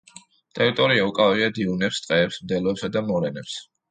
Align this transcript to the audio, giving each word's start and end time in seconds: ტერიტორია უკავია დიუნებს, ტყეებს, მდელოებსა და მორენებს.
ტერიტორია 0.59 1.03
უკავია 1.09 1.49
დიუნებს, 1.59 2.01
ტყეებს, 2.05 2.39
მდელოებსა 2.47 2.93
და 2.97 3.07
მორენებს. 3.13 3.61